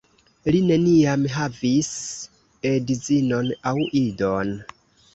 [0.53, 1.91] Li neniam havis
[2.73, 4.61] edzinon aŭ idon.